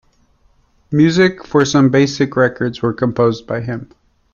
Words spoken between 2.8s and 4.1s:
were composed by him.